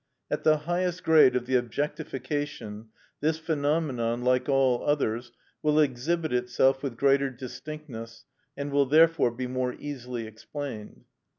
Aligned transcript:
At 0.31 0.43
the 0.43 0.57
highest 0.57 1.03
grade 1.03 1.35
of 1.35 1.45
the 1.45 1.55
objectification, 1.57 2.87
this 3.19 3.37
phenomenon, 3.37 4.23
like 4.23 4.49
all 4.49 4.83
others, 4.83 5.31
will 5.61 5.79
exhibit 5.79 6.33
itself 6.33 6.81
with 6.81 6.97
greater 6.97 7.29
distinctness, 7.29 8.25
and 8.57 8.71
will 8.71 8.87
therefore 8.87 9.29
be 9.29 9.45
more 9.45 9.73
easily 9.75 10.25
explained. 10.25 11.05